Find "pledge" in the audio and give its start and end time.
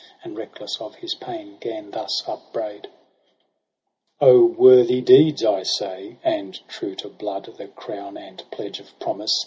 8.49-8.79